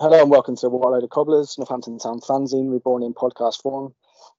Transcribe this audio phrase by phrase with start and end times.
[0.00, 3.60] Hello and welcome to What a Load of Cobblers, Northampton Town fanzine, reborn in podcast
[3.62, 3.92] form.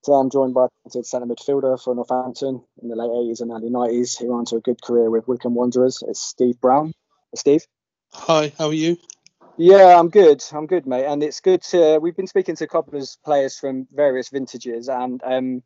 [0.06, 3.70] Today I'm joined by a centre midfielder for Northampton in the late 80s and early
[3.70, 4.18] 90s.
[4.18, 6.02] He went on to a good career with Wycombe Wanderers.
[6.08, 6.94] It's Steve Brown.
[7.36, 7.68] Steve?
[8.14, 8.96] Hi, how are you?
[9.58, 10.42] Yeah, I'm good.
[10.54, 11.04] I'm good, mate.
[11.04, 12.00] And it's good to.
[12.00, 15.62] We've been speaking to Cobblers players from various vintages, and um,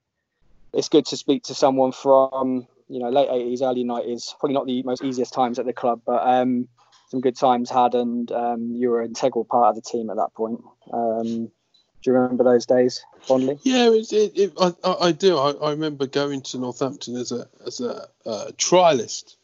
[0.74, 4.40] it's good to speak to someone from you know late 80s, early 90s.
[4.40, 6.68] Probably not the most easiest times at the club, but um,
[7.14, 10.16] some good times had, and um, you were an integral part of the team at
[10.16, 10.64] that point.
[10.92, 13.60] Um, do you remember those days fondly?
[13.62, 15.38] Yeah, it, it, it, I, I, do.
[15.38, 19.36] I, I, remember going to Northampton as a as a uh, trialist.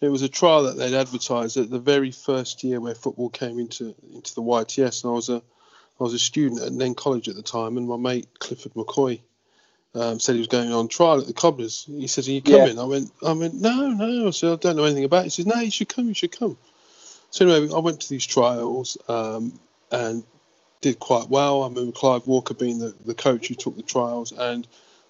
[0.00, 3.58] It was a trial that they'd advertised at the very first year where football came
[3.58, 7.28] into into the YTS, and I was a I was a student at Nene College
[7.28, 9.20] at the time, and my mate Clifford McCoy
[9.94, 11.84] um, said he was going on trial at the Cobblers.
[11.86, 12.82] He says, "Are you coming?" Yeah.
[12.82, 15.42] I went, "I went, no, no." I said, "I don't know anything about it." He
[15.42, 16.08] says, "No, you should come.
[16.08, 16.56] You should come."
[17.32, 19.58] So anyway, I went to these trials um,
[19.90, 20.22] and
[20.82, 21.62] did quite well.
[21.62, 24.68] I remember Clive Walker being the, the coach who took the trials, and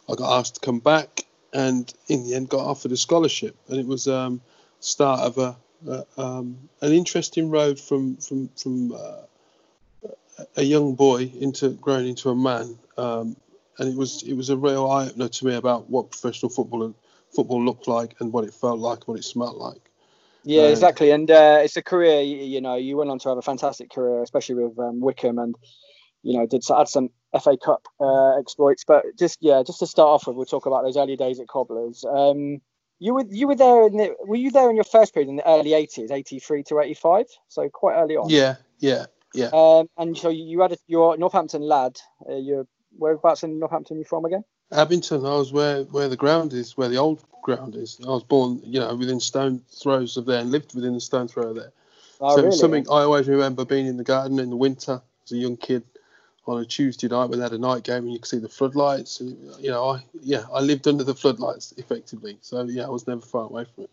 [0.09, 3.81] I got asked to come back, and in the end got offered a scholarship, and
[3.81, 4.41] it was um,
[4.79, 5.57] start of a,
[5.89, 9.23] a um, an interesting road from from from uh,
[10.57, 13.35] a young boy into growing into a man, um,
[13.79, 16.95] and it was it was a real eye opener to me about what professional football
[17.35, 19.91] football looked like and what it felt like, what it smelt like.
[20.45, 21.11] Yeah, exactly.
[21.11, 23.91] And uh, it's a career, you, you, know, you went on to have a fantastic
[23.91, 25.55] career, especially with um, Wycombe and,
[26.23, 27.11] you know, did add some
[27.41, 28.85] FA Cup uh, exploits.
[28.85, 31.49] But just, yeah, just to start off with, we'll talk about those early days at
[31.49, 32.05] Cobblers.
[32.05, 32.61] Um,
[33.03, 35.37] you were you were there in the were you there in your first period in
[35.37, 40.17] the early 80s 83 to 85 so quite early on yeah yeah yeah um, and
[40.17, 41.99] so you had a, your northampton lad
[42.31, 42.65] uh, you're
[42.97, 46.89] whereabouts in northampton you from again abington i was where where the ground is where
[46.89, 48.01] the old ground is.
[48.03, 51.29] I was born, you know, within stone throws of there and lived within the stone
[51.29, 51.73] throw there.
[52.21, 52.57] Oh, so really?
[52.57, 55.83] something I always remember being in the garden in the winter as a young kid
[56.47, 58.49] on a Tuesday night when they had a night game and you could see the
[58.49, 59.21] floodlights.
[59.21, 62.39] And, you know, I yeah, I lived under the floodlights effectively.
[62.41, 63.91] So yeah, I was never far away from it.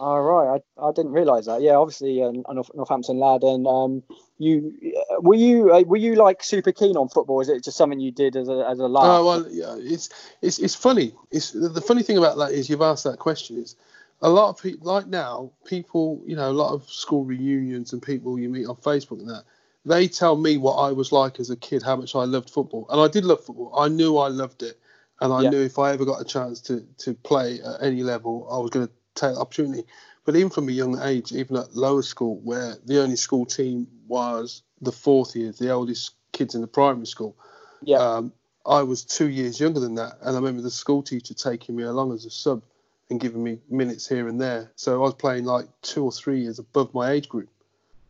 [0.00, 1.60] All oh, right, I, I didn't realise that.
[1.60, 4.02] Yeah, obviously uh, a Northampton lad, and um,
[4.38, 4.72] you
[5.18, 7.42] were you uh, were you like super keen on football?
[7.42, 9.04] Is it just something you did as a as a laugh?
[9.04, 10.08] Oh well, yeah, it's
[10.40, 11.12] it's it's funny.
[11.30, 13.76] It's the funny thing about that is you've asked that question is
[14.22, 18.02] a lot of people like now people you know a lot of school reunions and
[18.02, 19.44] people you meet on Facebook and that
[19.84, 22.86] they tell me what I was like as a kid, how much I loved football,
[22.88, 23.78] and I did love football.
[23.78, 24.80] I knew I loved it,
[25.20, 25.50] and I yeah.
[25.50, 28.70] knew if I ever got a chance to to play at any level, I was
[28.70, 29.84] going to opportunity.
[30.24, 33.86] But even from a young age, even at lower school, where the only school team
[34.06, 37.36] was the fourth year, the oldest kids in the primary school,
[37.82, 37.98] yeah.
[37.98, 38.32] Um,
[38.66, 40.18] I was two years younger than that.
[40.20, 42.62] And I remember the school teacher taking me along as a sub
[43.08, 44.70] and giving me minutes here and there.
[44.76, 47.48] So I was playing like two or three years above my age group.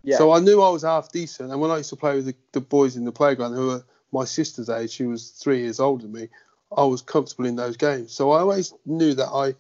[0.02, 0.18] Yeah.
[0.18, 1.50] So I knew I was half decent.
[1.50, 3.84] And when I used to play with the, the boys in the playground who were
[4.12, 6.28] my sister's age, she was three years older than me,
[6.76, 8.12] I was comfortable in those games.
[8.12, 9.54] So I always knew that I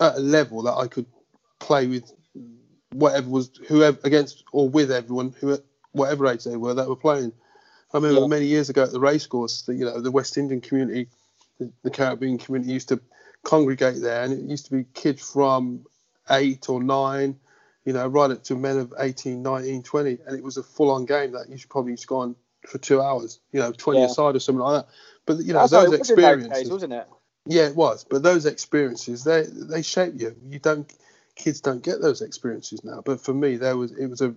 [0.00, 1.06] at a level that I could
[1.58, 2.12] play with
[2.92, 5.58] whatever was whoever against or with everyone who
[5.92, 7.32] whatever age they were that were playing.
[7.92, 8.26] I remember yeah.
[8.26, 11.08] many years ago at the racecourse, the, you know, the West Indian community,
[11.58, 13.00] the, the, Caribbean community used to
[13.44, 15.86] congregate there, and it used to be kids from
[16.30, 17.38] eight or nine,
[17.84, 21.06] you know, right up to men of 18, 19, 20, and it was a full-on
[21.06, 22.36] game that you should probably just go on
[22.66, 24.06] for two hours, you know, 20 yeah.
[24.06, 24.92] aside or something like that.
[25.24, 27.06] But you know, That's those experiences, days, wasn't it?
[27.46, 28.04] Yeah, it was.
[28.04, 30.36] But those experiences, they they shape you.
[30.48, 30.92] You don't
[31.36, 33.02] kids don't get those experiences now.
[33.04, 34.34] But for me, there was it was a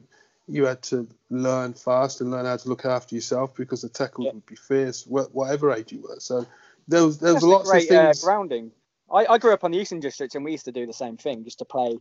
[0.47, 4.25] you had to learn fast and learn how to look after yourself because the tackles
[4.25, 4.33] yeah.
[4.33, 6.19] would be fierce, whatever age you were.
[6.19, 6.45] So
[6.87, 8.23] there was there was lots great, of things.
[8.23, 8.71] Uh, grounding.
[9.11, 11.17] I, I grew up on the Eastern District and we used to do the same
[11.17, 11.97] thing, just to play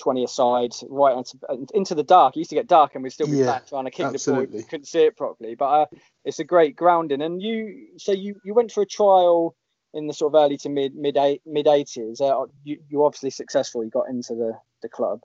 [0.00, 1.38] 20 aside, right into,
[1.74, 2.36] into the dark.
[2.36, 4.14] It used to get dark and we'd still be Yeah, back trying to kick the
[4.14, 4.46] absolutely.
[4.46, 4.56] ball.
[4.58, 5.54] We couldn't see it properly.
[5.54, 5.86] But uh,
[6.24, 7.22] it's a great grounding.
[7.22, 9.54] And you, so you, you went for a trial
[9.94, 12.20] in the sort of early to mid mid eight, mid 80s.
[12.20, 13.84] Uh, you, you obviously successful.
[13.84, 15.22] You got into the, the club.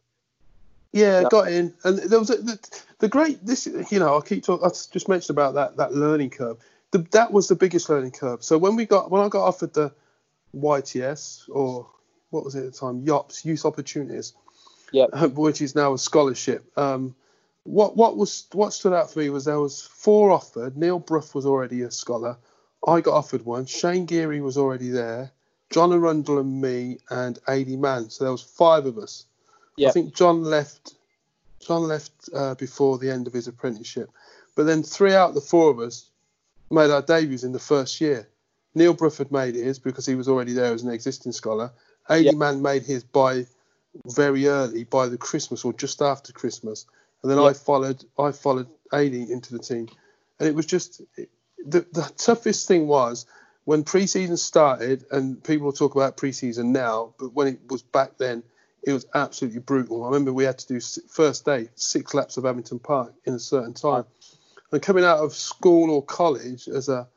[0.93, 1.27] Yeah, Yeah.
[1.29, 3.45] got in, and there was a, the, the great.
[3.45, 4.65] This, you know, I keep talking.
[4.65, 6.57] I just mentioned about that that learning curve.
[6.91, 8.43] The, that was the biggest learning curve.
[8.43, 9.91] So when we got when I got offered the
[10.55, 11.87] YTS or
[12.29, 14.33] what was it at the time, YOPS, Youth Opportunities,
[14.91, 15.09] Yep.
[15.13, 16.65] uh, which is now a scholarship.
[16.77, 17.15] Um,
[17.63, 20.77] what what was what stood out for me was there was four offered.
[20.77, 22.37] Neil Bruff was already a scholar.
[22.85, 23.65] I got offered one.
[23.65, 25.31] Shane Geary was already there.
[25.69, 28.09] John Arundel and me and Adi Mann.
[28.09, 29.25] So there was five of us.
[29.75, 29.89] Yeah.
[29.89, 30.95] I think John left.
[31.59, 34.09] John left uh, before the end of his apprenticeship,
[34.55, 36.09] but then three out of the four of us
[36.71, 38.27] made our debuts in the first year.
[38.73, 41.71] Neil Bruff had made his because he was already there as an existing scholar.
[42.07, 42.35] Adi Yep.
[42.35, 43.45] Mann made his by
[44.05, 46.85] very early, by the Christmas or just after Christmas,
[47.21, 48.05] and then I followed.
[48.17, 49.89] I followed Adi into the team,
[50.39, 51.01] and it was just
[51.65, 53.25] the the toughest thing was
[53.65, 58.41] when pre-season started, and people talk about pre-season now, but when it was back then,
[58.83, 60.03] it was absolutely brutal.
[60.03, 63.39] I remember we had to do first day six laps of Abington Park in a
[63.39, 64.05] certain time,
[64.71, 67.07] and coming out of school or college as a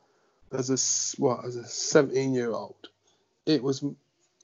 [0.51, 2.89] as a what as a 17 year old,
[3.45, 3.83] it was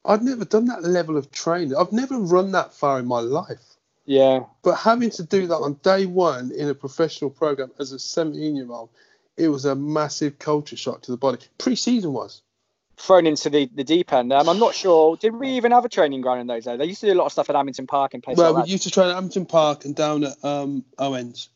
[0.06, 1.76] I'd never done that level of training.
[1.76, 3.76] I've never run that far in my life.
[4.06, 4.46] Yeah.
[4.64, 8.56] But having to do that on day one in a professional program as a 17
[8.56, 8.90] year old,
[9.38, 11.40] it was a massive culture shock to the body.
[11.58, 12.42] Pre-season was.
[12.98, 14.34] Thrown into the, the deep end.
[14.34, 15.16] Um, I'm not sure.
[15.18, 16.80] Did we even have a training ground in those days?
[16.80, 18.64] They used to do a lot of stuff at Abington Park and places Well, like
[18.64, 18.72] we that.
[18.72, 21.50] used to train at Hampton Park and down at um, Owens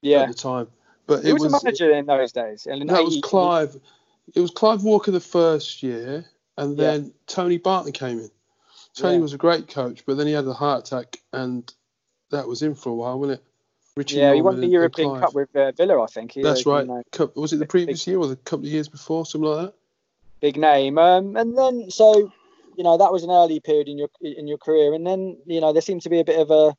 [0.00, 0.22] Yeah.
[0.22, 0.68] at the time.
[1.06, 2.66] But Who it was, was, the manager in those days?
[2.66, 3.76] In that was Clive.
[4.34, 6.24] It was Clive Walker the first year,
[6.56, 6.92] and Yeah.
[6.92, 8.30] then Tony Barton came in.
[8.94, 9.20] Tony Yeah.
[9.20, 11.70] was a great coach, but then he had a heart attack, and
[12.30, 13.46] that was in for a while, wasn't it?
[13.96, 16.32] Richie Yeah, he won the European Cup with uh, Villa, I think.
[16.32, 16.86] He That's right.
[16.86, 19.48] know, Cup- was it the big- previous year or the couple of years before, something
[19.48, 19.74] like that?
[20.38, 20.98] big name.
[20.98, 22.30] Um, and then so
[22.76, 25.62] you know that was an early period in your in your career, and then you
[25.62, 26.76] know there seemed to be a bit of a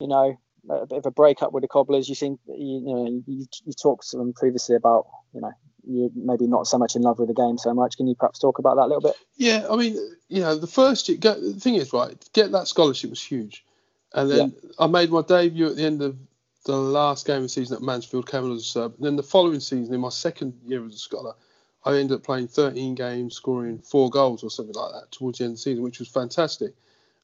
[0.00, 0.36] you know
[0.68, 2.08] a bit of a breakup with the Cobblers.
[2.08, 5.52] You seem you, you know you, you talked to them previously about you know
[5.86, 7.96] you maybe not so much in love with the game so much.
[7.96, 9.14] Can you perhaps talk about that a little bit?
[9.36, 9.96] Yeah, I mean,
[10.28, 13.64] you know, the first year, the thing is, right, get that scholarship was huge.
[14.12, 16.16] And then I made my debut at the end of
[16.64, 18.94] the last game of the season at Mansfield, came as a sub.
[18.98, 21.34] Then the following season, in my second year as a scholar,
[21.84, 25.44] I ended up playing 13 games, scoring four goals or something like that towards the
[25.44, 26.74] end of the season, which was fantastic.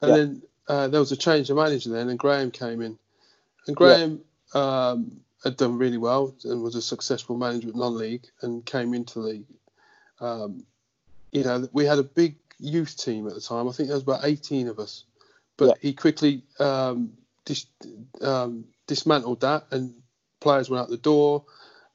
[0.00, 0.16] And Yeah.
[0.16, 2.98] then uh, there was a change of manager then, and Graham came in.
[3.66, 4.20] And Graham
[4.54, 9.20] um, had done really well and was a successful manager at non-league and came into
[9.20, 9.46] the league.
[10.20, 10.64] Um,
[11.32, 13.68] you know, we had a big youth team at the time.
[13.68, 15.04] I think there was about 18 of us.
[15.58, 15.74] But Yeah.
[15.82, 17.12] he quickly um,
[17.44, 17.66] dis-
[18.22, 19.94] um, dismantled that and
[20.40, 21.44] players went out the door.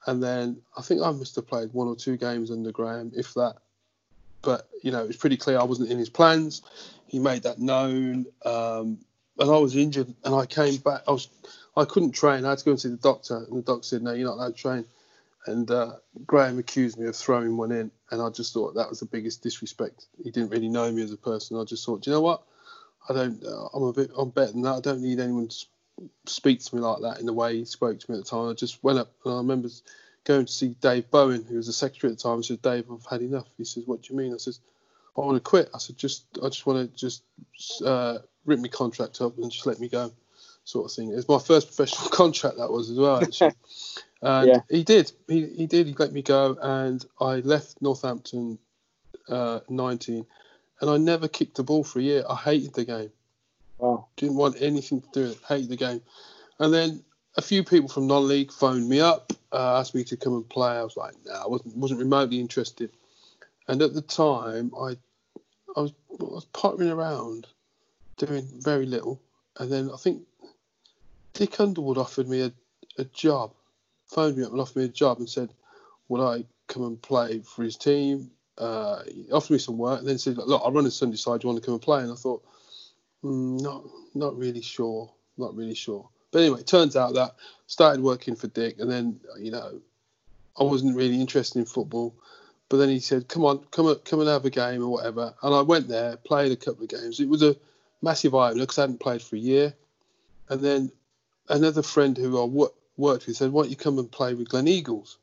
[0.06, 3.34] And then I think I must have played one or two games under Graham, if
[3.36, 3.56] that.
[4.42, 6.64] But, you know, it was pretty clear I wasn't in his plans.
[7.08, 8.26] He made that known.
[8.44, 9.00] Um,
[9.38, 11.04] and I was injured and I came back.
[11.08, 11.28] I was
[11.78, 12.46] I couldn't train.
[12.46, 13.38] I had to go and see the doctor.
[13.38, 14.86] And the doctor said, no, you're not allowed to train.
[15.48, 15.94] And uh,
[16.26, 19.42] Graham accused me of throwing one in, and I just thought that was the biggest
[19.42, 20.06] disrespect.
[20.24, 21.58] He didn't really know me as a person.
[21.58, 22.44] I just thought, you know what?
[23.10, 23.44] I don't.
[23.74, 24.12] I'm a bit.
[24.16, 24.76] I'm better than that.
[24.76, 25.66] I don't need anyone to s-
[26.26, 28.50] speak to me like that in the way he spoke to me at the time.
[28.50, 29.70] I just went up, and I remember
[30.24, 32.40] going to see Dave Bowen, who was the secretary at the time.
[32.40, 33.48] I said, Dave, I've had enough.
[33.58, 34.34] He says, What do you mean?
[34.34, 34.60] I says,
[35.18, 35.70] I want to quit.
[35.74, 36.26] I said, just.
[36.44, 37.24] I just want to just
[37.84, 40.12] uh, rip my contract up and just let me go,
[40.64, 41.12] sort of thing.
[41.12, 42.58] It was my first professional contract.
[42.58, 43.18] That was as well.
[43.24, 43.56] Actually.
[44.24, 44.60] And Yeah.
[44.70, 45.12] he did.
[45.28, 45.88] He, he did.
[45.88, 48.60] He let me go, and I left Northampton
[49.28, 50.26] uh, 19,
[50.80, 52.24] and I never kicked the ball for a year.
[52.30, 53.12] I hated the game.
[53.82, 54.08] Wow.
[54.16, 55.44] Didn't want anything to do with it.
[55.48, 56.02] Hated the game.
[56.60, 57.04] And then
[57.36, 60.70] a few people from non-league phoned me up, uh, asked me to come and play.
[60.70, 62.92] I was like, no, I wasn't wasn't remotely interested.
[63.68, 64.96] And at the time, I
[65.76, 67.48] I was I was pottering around,
[68.18, 69.20] doing very little.
[69.58, 70.22] And then I think
[71.34, 72.54] Dick Underwood offered me a,
[73.00, 73.54] a job,
[74.06, 75.50] phoned me up and offered me a job and said,
[76.08, 78.30] would I come and play for his team?
[78.60, 81.42] Uh, he offered me some work and then said, look, I run a Sunday side.
[81.42, 82.04] Do you want to come and play?
[82.04, 82.44] And I thought,
[83.24, 83.84] Mm, not
[84.16, 86.10] not really sure, not really sure.
[86.32, 87.36] But anyway, it turns out that
[87.68, 89.80] started working for Dick, and then you know,
[90.60, 92.16] I wasn't really interested in football.
[92.70, 95.54] But then he said, "Come on, come come and have a game or whatever." And
[95.54, 97.20] I went there, played a couple of games.
[97.20, 97.56] It was a
[98.02, 99.74] massive eye opener because I hadn't played for a year.
[100.50, 100.92] And then
[101.50, 104.50] another friend who I wo- worked with said, "Why don't you come and play with
[104.50, 105.18] Glen Eagles?"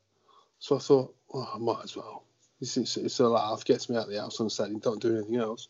[0.59, 2.23] So I thought, "Oh, I might as well.
[2.61, 5.15] It's, it's, it's a laugh, gets me out of the house on Saturday, don't do
[5.17, 5.67] anything else."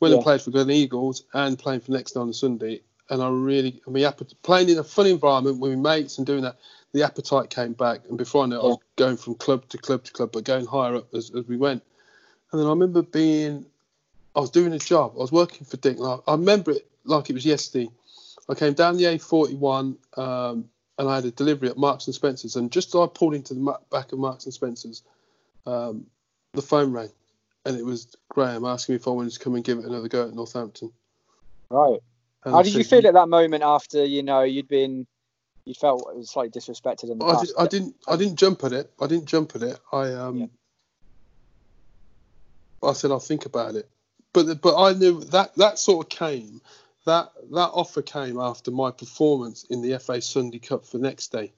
[0.00, 0.22] And Yeah.
[0.22, 2.82] played for Glen Eagles and playing for next on a Sunday.
[3.10, 4.10] and I really, I mean,
[4.42, 6.56] playing in a fun environment with my mates and doing that,
[6.94, 8.00] the appetite came back.
[8.08, 8.64] And before I knew it, yeah.
[8.64, 11.46] I was going from club to club to club, but going higher up as, as
[11.46, 11.82] we went.
[12.50, 13.66] And then I remember being,
[14.34, 15.12] I was doing a job.
[15.16, 15.98] I was working for Dick.
[16.00, 17.90] I remember it like it was yesterday.
[18.48, 22.56] I came down the A41 um, and I had a delivery at Marks and Spencers.
[22.56, 25.02] And just as I pulled into the back of Marks and Spencers,
[25.66, 26.06] um,
[26.52, 27.10] the phone rang,
[27.64, 30.08] and it was Graham asking me if I wanted to come and give it another
[30.08, 30.92] go at Northampton.
[31.70, 32.00] Right.
[32.44, 35.06] And How did you feel at that moment after you know you'd been
[35.64, 38.64] you felt it was slightly disrespected in the I, did, I didn't I didn't jump
[38.64, 38.92] at it.
[39.00, 39.78] I didn't jump at it.
[39.92, 40.46] I um yeah.
[42.82, 43.88] I said I'll think about it.
[44.32, 46.60] But but I knew that that sort of came
[47.06, 51.52] that that offer came after my performance in the FA Sunday Cup for next day,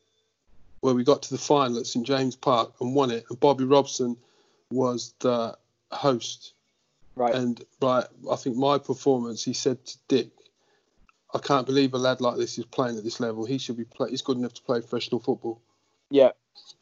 [0.80, 3.25] where we got to the final at St James Park and won it.
[3.28, 4.16] And Bobby Robson
[4.70, 5.56] was the
[5.90, 6.52] host.
[7.14, 7.34] Right.
[7.34, 10.28] And right, I think my performance, he said to Dick,
[11.34, 13.44] I can't believe a lad like this is playing at this level.
[13.44, 14.10] He should be play.
[14.10, 15.60] He's good enough to play professional football.
[16.10, 16.30] Yeah.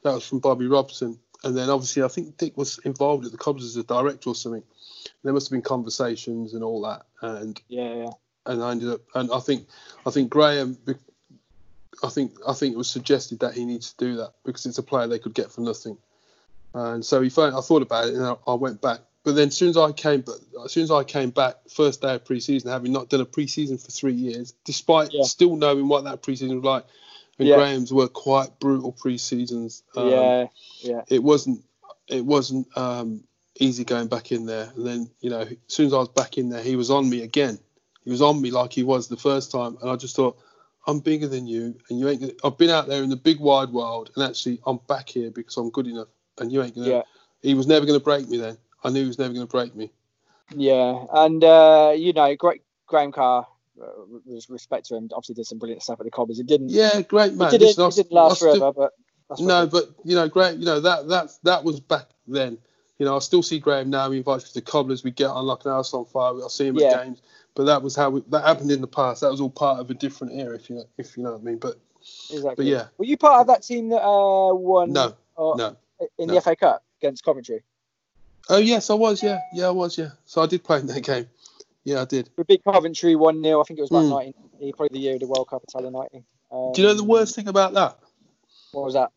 [0.02, 3.38] That was from Bobby Robson, and then obviously I think Dick was involved at the
[3.38, 4.62] Cobs as a director or something.
[5.23, 8.11] There must have been conversations and all that, and yeah, yeah.
[8.46, 9.66] And I ended up, and I think,
[10.06, 10.76] I think Graham,
[12.02, 14.78] I think, I think it was suggested that he needs to do that because it's
[14.78, 15.96] a player they could get for nothing.
[16.75, 19.00] And so he phoned, I thought about it and I, I went back.
[19.23, 22.02] But then as soon as I came, but as soon as I came back, first
[22.02, 25.23] day of pre-season, having not done a pre-season for three years, despite yeah.
[25.23, 26.85] still knowing what that pre-season was like,
[27.38, 27.57] and yeah.
[27.57, 29.83] Graham's were quite brutal pre-seasons.
[29.97, 30.47] Um, yeah,
[30.81, 31.02] yeah.
[31.09, 31.64] It wasn't,
[32.07, 33.25] it wasn't um,
[33.59, 34.71] easy going back in there.
[34.76, 37.09] And then you know, as soon as I was back in there, he was on
[37.09, 37.59] me again.
[38.04, 40.38] He was on me like he was the first time, and I just thought,
[40.87, 42.21] I'm bigger than you, and you ain't.
[42.21, 45.31] Gonna, I've been out there in the big wide world, and actually, I'm back here
[45.31, 46.88] because I'm good enough and you ain't gonna.
[46.88, 47.03] Yeah.
[47.43, 48.38] He was never gonna break me.
[48.38, 49.91] Then I knew he was never gonna break me.
[50.55, 53.47] Yeah, and uh, you know, great Graham Carr.
[53.81, 53.87] Uh,
[54.25, 56.38] with respect to him, obviously did some brilliant stuff at the Cobblers.
[56.38, 56.69] It didn't.
[56.69, 57.49] Yeah, great man.
[57.49, 58.93] It didn't, Listen, it didn't last forever, but
[59.41, 60.59] no, but you know, great.
[60.59, 62.59] You know that that that was back then.
[62.99, 64.09] You know, I still see Graham now.
[64.12, 65.03] He invites me to the Cobblers.
[65.03, 66.35] We get on like an house on fire.
[66.37, 66.91] I see him yeah.
[66.91, 67.23] at games.
[67.57, 69.21] But that was how we, that happened in the past.
[69.23, 71.41] That was all part of a different era, if you know, if you know what
[71.41, 71.59] I mean.
[71.59, 71.76] But
[72.31, 72.55] exactly.
[72.57, 72.87] But yeah.
[72.99, 74.93] Were you part of that team that uh, won?
[74.93, 75.17] No.
[75.37, 75.76] Or, no
[76.19, 76.35] in no.
[76.35, 77.63] the FA Cup against Coventry?
[78.49, 79.23] Oh yes, I was.
[79.23, 79.97] Yeah, yeah, I was.
[79.97, 81.27] Yeah, so I did play in that game.
[81.85, 82.31] Yeah, I did.
[82.37, 84.35] We beat Coventry one 0 I think it was about mm.
[84.59, 86.25] 19, probably the year of the World Cup Italian 19.
[86.51, 87.99] Um, Do you know the worst thing about that?
[88.73, 89.11] What was that?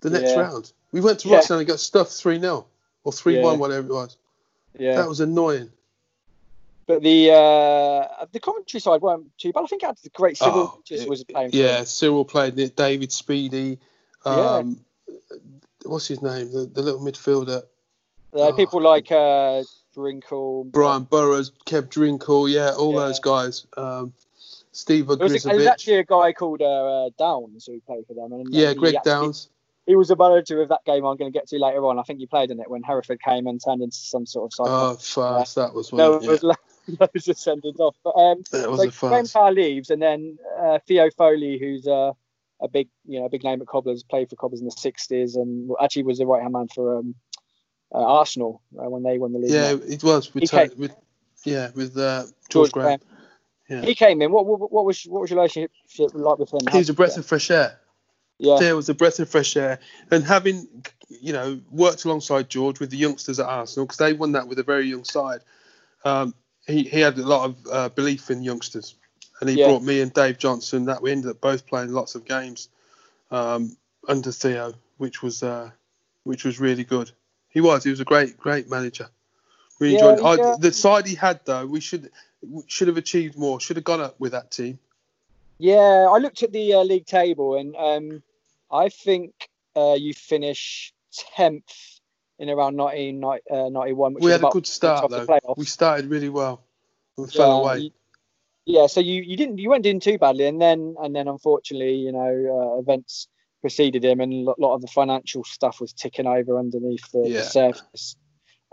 [0.00, 0.40] The next yeah.
[0.40, 1.40] round, we went to yeah.
[1.50, 2.66] and got stuffed three 0
[3.04, 3.58] or three one, yeah.
[3.58, 4.16] whatever it was.
[4.78, 5.70] Yeah, that was annoying.
[6.86, 9.64] But the uh, the Coventry side weren't too bad.
[9.64, 11.50] I think it had the great Cyrille oh, just was playing.
[11.52, 12.76] Yeah, Cyrille played it.
[12.76, 13.78] David Speedie.
[14.24, 14.84] Um,
[15.88, 16.52] what's his name?
[16.52, 17.62] The, the little midfielder.
[18.34, 18.52] Uh, oh.
[18.52, 19.62] People like uh,
[19.94, 23.00] Drinkell, Brian Borrows, Kev Drinkell, yeah, all yeah.
[23.00, 23.66] those guys.
[23.76, 24.12] Um,
[24.72, 25.06] Steve.
[25.06, 28.32] There was actually a guy called uh, Downs who played for them.
[28.32, 29.48] And, yeah, Greg actually, Downs.
[29.86, 31.98] He was a manager of that game I'm going to get to later on.
[31.98, 34.54] I think he played in it when Hereford came and turned into some sort of
[34.54, 34.66] side.
[34.68, 35.54] Oh, fast.
[35.54, 35.98] That was one.
[35.98, 36.30] There yeah.
[36.30, 36.42] was
[36.88, 37.96] loads of sendings off.
[38.04, 42.12] But um, that was so Graham Carr leaves, and then uh, Theo Foley, who's uh,
[42.60, 45.36] a big, you know, a big name at Cobblers, played for Cobblers in the '60s,
[45.36, 47.14] and actually was the right hand man for um,
[47.94, 49.50] uh, Arsenal uh, when they won the league.
[49.50, 50.94] Yeah, it was with, came, with
[51.44, 53.00] yeah with uh, George, George Graham.
[53.68, 53.82] Yeah.
[53.82, 54.30] He came in.
[54.30, 55.70] What, what, what was what was your relationship
[56.14, 56.60] like with him?
[56.70, 57.78] He was a breath of fresh air.
[58.38, 59.78] Yeah, there was a breath of fresh air,
[60.10, 60.68] and having
[61.08, 64.58] you know worked alongside George with the youngsters at Arsenal because they won that with
[64.58, 65.40] a very young side.
[66.04, 66.34] Um,
[66.66, 68.94] he, he had a lot of uh, belief in youngsters
[69.40, 69.66] and he yeah.
[69.66, 70.86] brought me and Dave Johnson.
[70.86, 72.68] That we ended up both playing lots of games
[73.30, 73.76] um,
[74.08, 75.70] under Theo, which was uh,
[76.24, 77.10] which was really good.
[77.48, 77.84] He was.
[77.84, 79.08] He was a great great manager.
[79.78, 80.40] Really yeah, enjoyed.
[80.40, 82.10] I, the side he had though, we should
[82.66, 83.60] should have achieved more.
[83.60, 84.78] Should have gone up with that team.
[85.58, 88.22] Yeah, I looked at the uh, league table and um,
[88.70, 89.32] I think
[89.74, 92.00] uh, you finish tenth
[92.38, 94.16] in around 1991.
[94.16, 95.26] Uh, we had a good start though.
[95.56, 96.62] We started really well.
[97.16, 97.92] We yeah, fell away
[98.66, 101.94] yeah, so you, you didn't you went in too badly, and then and then unfortunately,
[101.94, 102.18] you know,
[102.76, 103.28] uh, events
[103.60, 107.38] preceded him, and a lot of the financial stuff was ticking over underneath the, yeah.
[107.38, 108.16] the surface.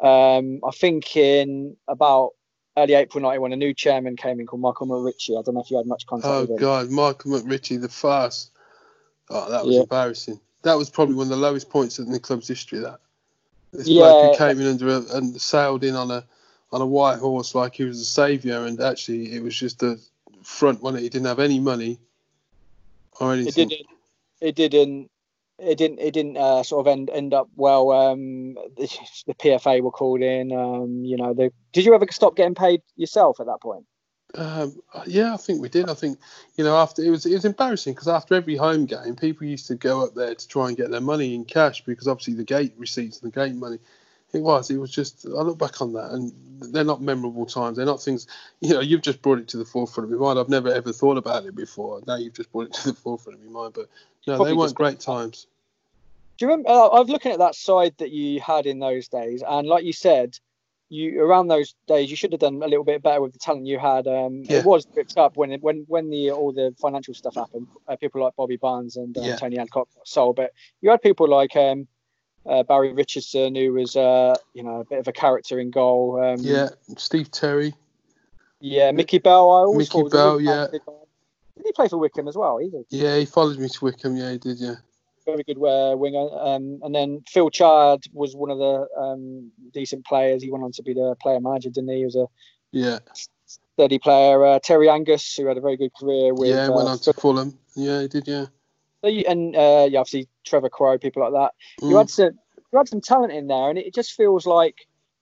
[0.02, 2.32] Um, I think in about
[2.76, 5.40] early April '91, a new chairman came in called Michael McRitchie.
[5.40, 6.50] I don't know if you had much contact.
[6.50, 8.50] Oh God, Michael McRitchie, the first.
[9.30, 9.82] Oh, that was yeah.
[9.82, 10.40] embarrassing.
[10.64, 12.80] That was probably one of the lowest points in the club's history.
[12.80, 13.00] That
[13.72, 14.02] this yeah.
[14.02, 16.26] bloke who came in under a, and sailed in on a
[16.74, 19.98] on a white horse like he was a saviour, and actually it was just a
[20.42, 20.96] front one.
[20.96, 22.00] He didn't have any money
[23.20, 23.70] or anything.
[23.70, 23.88] It didn't.
[24.42, 25.12] It didn't.
[25.60, 26.00] It didn't.
[26.00, 27.92] It didn't uh, sort of end end up well.
[27.92, 28.92] Um, the,
[29.28, 30.52] the PFA were called in.
[30.52, 33.86] Um, you know, the, did you ever stop getting paid yourself at that point?
[34.36, 35.92] Um, yeah, I think we did.
[35.92, 36.18] I think
[36.56, 39.68] you know after it was it was embarrassing because after every home game, people used
[39.68, 42.44] to go up there to try and get their money in cash because obviously the
[42.44, 43.78] gate receipts and the gate money.
[44.34, 44.70] It was.
[44.72, 45.26] It was just.
[45.26, 46.34] I look back on that, and
[46.74, 47.78] they're not memorable times.
[47.78, 48.28] They're not things.
[48.62, 50.40] You know, you've just brought it to the forefront of my mind.
[50.40, 52.02] I've never ever thought about it before.
[52.08, 53.74] Now you've just brought it to the forefront of my mind.
[53.74, 53.90] But
[54.26, 55.48] no, Probably they weren't great times.
[56.38, 56.70] Do you remember?
[56.70, 59.84] Uh, I was looking at that side that you had in those days, and like
[59.84, 60.40] you said,
[60.90, 63.66] you around those days you should have done a little bit better with the talent
[63.68, 64.08] you had.
[64.08, 64.60] Um, Yeah.
[64.60, 67.68] It was tripped up when it, when when the all the financial stuff happened.
[67.88, 69.36] Uh, people like Bobby Barnes and uh, Yeah.
[69.36, 71.88] Tony Hancock got sold, but you had people like um,
[72.46, 76.22] uh, Barry Richardson, who was uh, you know a bit of a character in goal.
[76.24, 77.74] Um, Yeah, Steve Terry.
[78.60, 78.92] yeah.
[78.92, 79.52] Mickey Bell.
[79.52, 80.68] I always Mickey thought was a Bell, yeah.
[81.56, 82.58] Did he play for Wycombe as well?
[82.58, 82.86] He did.
[82.90, 84.18] Yeah, he followed me to Wycombe.
[84.18, 84.58] Yeah, he did.
[84.60, 84.76] Yeah.
[85.26, 86.28] very good uh, winger.
[86.38, 90.42] Um, and then Phil Chard was one of the um, decent players.
[90.44, 91.98] He went on to be the player manager, didn't he?
[92.00, 92.26] He was a
[92.72, 93.00] Yeah.
[93.46, 94.44] steady player.
[94.44, 96.50] Uh, Terry Angus, who had a very good career with.
[96.50, 97.58] yeah, went uh, on to Fulham.
[97.76, 98.28] Yeah, he did.
[98.28, 98.48] Yeah.
[99.04, 101.54] And uh, yeah, obviously Trevor Crow, people like that.
[101.88, 102.00] You Mm.
[102.00, 102.32] had some,
[102.72, 104.76] you had some talent in there, and it just feels like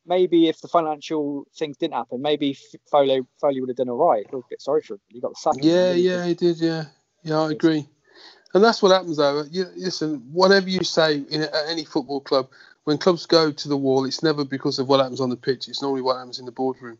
[0.05, 2.57] maybe if the financial things didn't happen, maybe
[2.91, 4.29] Foley Foley would have done all right.
[4.31, 5.01] Feel a bit sorry for him.
[5.09, 5.57] He got the sack.
[5.61, 6.59] Yeah, yeah, he did.
[6.59, 6.85] Yeah,
[7.23, 7.87] yeah, I agree.
[8.53, 9.43] And that's what happens, though.
[9.51, 12.49] You, listen, whatever you say in at any football club,
[12.85, 15.69] when clubs go to the wall, it's never because of what happens on the pitch.
[15.69, 16.99] It's normally what happens in the boardroom.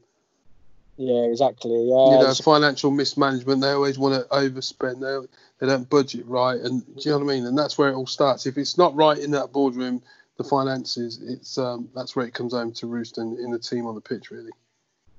[0.97, 1.71] Yeah, exactly.
[1.71, 3.61] you Yeah, know, financial mismanagement.
[3.61, 5.01] They always want to overspend.
[5.01, 5.27] They
[5.59, 7.45] they don't budget right, and do you know what I mean?
[7.45, 8.45] And that's where it all starts.
[8.45, 10.01] If it's not right in that boardroom,
[10.37, 13.85] the finances, it's um, that's where it comes home to roost in, in the team
[13.87, 14.51] on the pitch, really.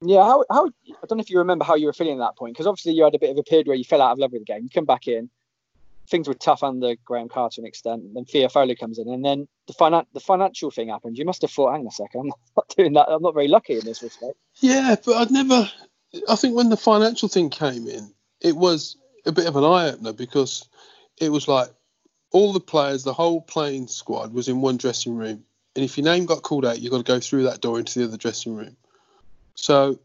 [0.04, 2.36] Yeah, how, how I don't know if you remember how you were feeling at that
[2.36, 4.18] point because obviously you had a bit of a period where you fell out of
[4.18, 4.64] love with the game.
[4.64, 5.30] You come back in,
[6.08, 8.02] things were tough under Graham Carter to an extent.
[8.02, 11.18] And Then Foley comes in, and then the finan- the financial thing happened.
[11.18, 13.08] You must have thought, hang on a second, I'm not doing that.
[13.08, 14.34] I'm not very lucky in this respect.
[14.60, 15.70] Yeah, but I'd never.
[16.28, 19.90] I think when the financial thing came in, it was a bit of an eye
[19.90, 20.68] opener because
[21.18, 21.70] it was like
[22.32, 26.04] all the players, the whole playing squad was in one dressing room, and if your
[26.04, 28.54] name got called out, you got to go through that door into the other dressing
[28.54, 28.76] room.
[29.54, 29.98] So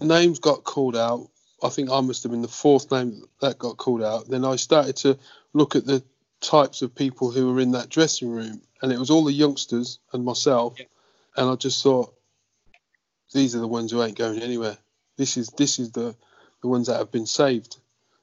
[0.00, 1.28] names got called out.
[1.62, 4.28] I think I must have been the fourth name that got called out.
[4.28, 5.18] Then I started to
[5.52, 6.02] look at the
[6.40, 9.98] types of people who were in that dressing room, and it was all the youngsters
[10.12, 10.76] and myself.
[10.78, 10.84] Yeah.
[11.36, 12.14] And I just thought,
[13.32, 14.78] these are the ones who ain't going anywhere.
[15.16, 16.14] This is this is the
[16.62, 17.76] the ones that have been saved.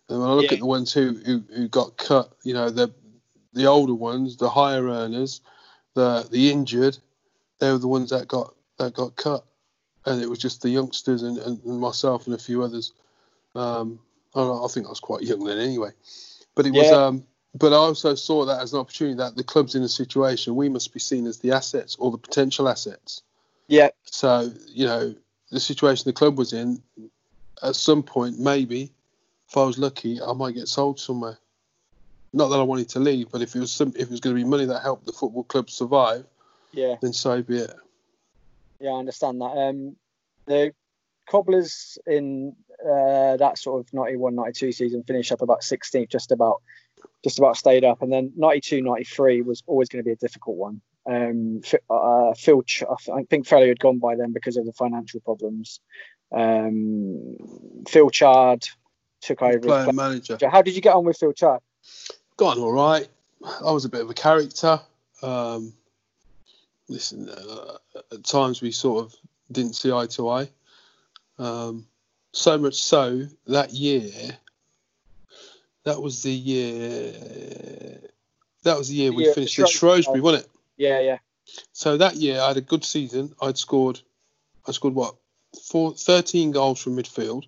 [0.09, 0.53] And when I look Yeah.
[0.53, 2.93] at the ones who, who who got cut, you know, the
[3.53, 5.41] the older ones, the higher earners,
[5.93, 6.97] the the injured,
[7.59, 9.45] they were the ones that got that got cut,
[10.05, 12.93] and it was just the youngsters and, and, and myself and a few others.
[13.55, 13.99] Um,
[14.33, 15.91] I, don't know, I think I was quite young then anyway,
[16.55, 16.91] but it was.
[16.91, 17.25] Um,
[17.57, 20.67] but I also saw that as an opportunity that the club's in a situation we
[20.67, 23.21] must be seen as the assets or the potential assets.
[23.67, 25.15] Yeah, So you know
[25.51, 26.81] the situation the club was in.
[27.63, 28.91] At some point, maybe
[29.47, 31.37] if I was lucky, I might get sold somewhere.
[32.33, 34.35] Not that I wanted to leave, but if it was some, if it was going
[34.35, 36.25] to be money that helped the football club survive,
[36.73, 37.73] yeah, then so be it.
[38.81, 38.91] yeah.
[38.91, 39.45] I understand that.
[39.45, 39.95] Um,
[40.45, 40.73] the
[41.27, 46.61] Cobblers in uh, that sort of 91, 92 season finished up about 16th, just about
[47.23, 50.57] just about stayed up, and then 92, 93 was always going to be a difficult
[50.57, 50.81] one.
[51.07, 55.19] Um, uh, Phil, Ch- I think Foley had gone by then because of the financial
[55.19, 55.79] problems.
[56.31, 57.35] Um,
[57.87, 58.67] Phil Chard
[59.21, 59.57] took over.
[59.57, 60.37] as Player player manager.
[60.49, 61.61] How did you get on with Phil Chard?
[62.37, 63.07] Got on all right.
[63.65, 64.79] I was a bit of a character.
[65.21, 65.73] Um,
[66.87, 67.77] listen, uh,
[68.11, 69.15] at times we sort of
[69.51, 70.49] didn't see eye to eye.
[71.37, 71.87] Um,
[72.35, 74.11] so much so that year,
[75.83, 77.13] that was the year.
[78.63, 80.01] That was the year The we year finished the at Shrewsbury.
[80.01, 80.51] Shrewsbury, wasn't it?
[80.77, 81.17] Yeah, yeah,
[81.71, 83.33] So that year I had a good season.
[83.41, 84.01] I'd scored,
[84.67, 85.15] I scored what,
[85.63, 87.45] four, 13 goals from midfield.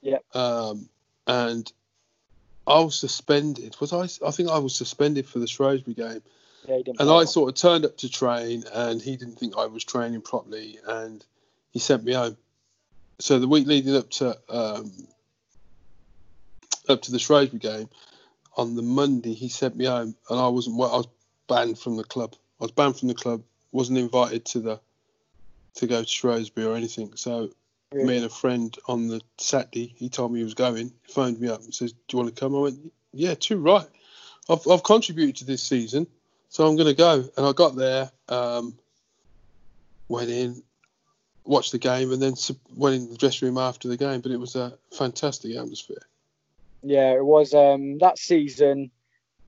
[0.00, 0.18] Yeah.
[0.32, 0.88] Um,
[1.26, 1.70] and
[2.66, 3.76] I was suspended.
[3.80, 4.04] Was I?
[4.26, 6.22] I think I was suspended for the Shrewsbury game.
[6.66, 6.76] yeah.
[6.76, 9.66] He didn't And I sort of turned up to train, and he didn't think I
[9.66, 11.22] was training properly, and
[11.72, 12.36] he sent me home.
[13.20, 14.92] So the week leading up to um,
[16.88, 17.88] up to the Shrewsbury game,
[18.56, 20.76] on the Monday he sent me home, and I wasn't.
[20.76, 21.08] well, I was
[21.48, 22.34] banned from the club.
[22.60, 23.42] I was banned from the club.
[23.72, 24.80] wasn't invited to the
[25.76, 27.12] to go to Shrewsbury or anything.
[27.16, 27.50] So
[27.92, 30.92] me and a friend on the Saturday, he told me he was going.
[31.06, 33.58] He phoned me up and says, "Do you want to come?" I went, "Yeah, too
[33.58, 33.86] right.
[34.48, 36.06] I've I've contributed to this season,
[36.48, 38.78] so I'm going to go." And I got there, um,
[40.08, 40.62] went in,
[41.44, 42.34] watched the game, and then
[42.76, 44.20] went in the dressing room after the game.
[44.20, 46.02] But it was a fantastic atmosphere.
[46.82, 48.90] Yeah, it was um, that season.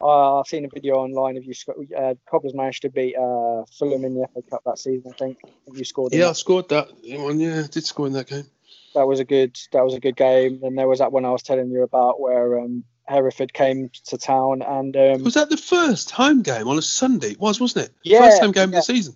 [0.01, 1.55] Uh, I've seen a video online of you.
[1.97, 5.13] Uh, Cobblers managed to beat uh, Fulham in the FA Cup that season.
[5.15, 5.39] I think
[5.73, 6.13] you scored.
[6.13, 7.39] Yeah, I scored that one.
[7.39, 8.47] Yeah, I did score in that game.
[8.95, 10.61] that was a good that was a good game.
[10.63, 14.19] And there was that one I was telling you about where um, Hereford came to
[14.19, 17.33] town and um, Was that the first home game on a Sunday?
[17.33, 17.93] It was, wasn't it?
[18.03, 18.79] Yeah, First home game yeah.
[18.79, 19.15] of the season.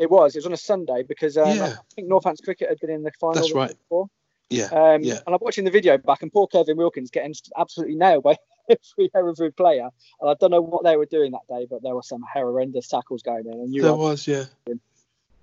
[0.00, 1.74] It was it was on a Sunday because um, Yeah.
[1.78, 3.76] I think Northampton Cricket had been in the final That's right.
[3.78, 4.08] before.
[4.48, 4.64] Yeah.
[4.72, 5.20] Um, yeah.
[5.24, 8.36] And I'm watching the video back, and poor Kevin Wilkins getting absolutely nailed by
[8.68, 9.88] every Hereford player.
[10.20, 12.88] And I don't know what they were doing that day, but there were some horrendous
[12.88, 13.52] tackles going in.
[13.52, 14.46] And you, There was, yeah.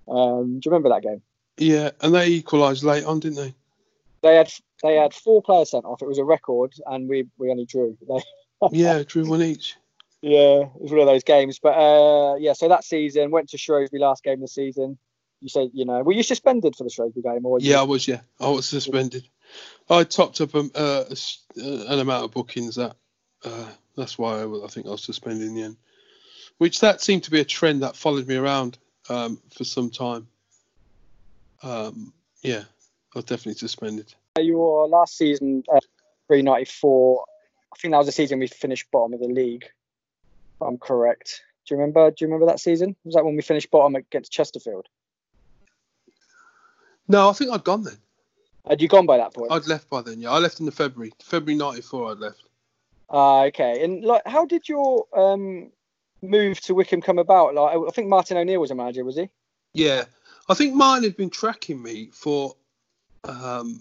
[0.07, 1.21] um, do you remember that game?
[1.57, 3.53] Yeah, and they equalised late on, didn't they?
[4.23, 4.51] They had
[4.83, 6.01] they had four players sent off.
[6.01, 7.97] It was a record, and we we only drew.
[8.07, 8.21] They,
[8.71, 9.75] Yeah, drew one each.
[10.27, 11.59] Yeah, it was one of those games.
[11.59, 14.97] But uh, yeah, so that season went to Shrewsbury last game of the season.
[15.41, 18.07] You said you know were you suspended for the Shrewsbury game or Yeah, I was.
[18.07, 19.27] Yeah, I was suspended.
[19.89, 21.13] I topped up um, uh, uh,
[21.55, 22.95] an amount of bookings that
[23.45, 25.77] uh, that's why I, I think I was suspended in the end.
[26.57, 28.77] Which that seemed to be a trend that followed me around
[29.09, 30.27] um, for some time.
[31.63, 32.63] Um, yeah,
[33.15, 34.13] I was definitely suspended.
[34.39, 35.79] your last season, uh,
[36.27, 37.23] three ninety four.
[37.73, 39.65] I think that was the season we finished bottom of the league.
[40.61, 41.43] I'm correct.
[41.67, 42.09] Do you remember?
[42.11, 42.95] Do you remember that season?
[43.03, 44.87] Was that when we finished bottom against Chesterfield?
[47.07, 47.97] No, I think I'd gone then.
[48.67, 49.51] Had you gone by that point?
[49.51, 50.19] I'd left by then.
[50.19, 52.11] Yeah, I left in the February, February '94.
[52.11, 52.43] I'd left.
[53.09, 53.83] Ah, okay.
[53.83, 55.71] And like, how did your um
[56.21, 57.55] move to Wycombe come about?
[57.55, 59.29] Like, I think Martin O'Neill was a manager, was he?
[59.73, 60.05] Yeah,
[60.49, 62.55] I think Martin had been tracking me for
[63.23, 63.79] um,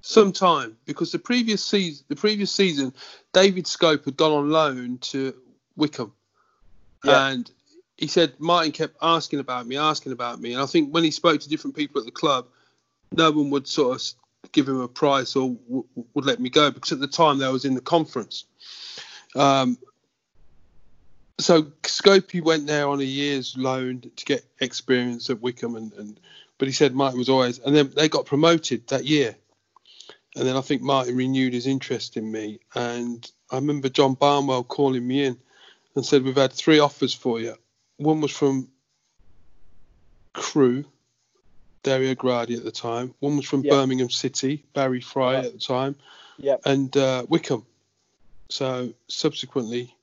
[0.00, 2.92] some time because the previous season, the previous season,
[3.32, 5.34] David Scope had gone on loan to
[5.80, 6.12] Wycombe,
[7.04, 7.28] Yeah.
[7.28, 7.50] and
[7.96, 11.10] he said Martin kept asking about me, asking about me, and I think when he
[11.10, 12.46] spoke to different people at the club,
[13.12, 16.70] no one would sort of give him a price or w- would let me go
[16.70, 18.44] because at the time they was in the conference.
[19.34, 19.78] Um,
[21.38, 26.20] so Scopey went there on a year's loan to get experience at Wycombe, and, and
[26.58, 29.36] but he said Martin was always, and then they got promoted that year,
[30.36, 34.64] and then I think Martin renewed his interest in me, and I remember John Barnwell
[34.64, 35.38] calling me in
[35.94, 37.54] and said we've had three offers for you.
[37.96, 38.68] One was from
[40.32, 40.84] Crewe,
[41.82, 43.14] Dario Gradi at the time.
[43.20, 43.72] One was from Yeah.
[43.72, 45.96] Birmingham City, Barry Fry at the time
[46.38, 46.56] Yeah.
[46.64, 47.66] and uh, Wycombe.
[48.48, 49.94] So subsequently,